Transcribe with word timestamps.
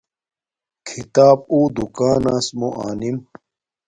کھیتاپ 0.87 1.39
اُو 1.51 1.59
دوکاناس 1.75 2.47
موں 2.57 2.73
آنم 2.87 3.17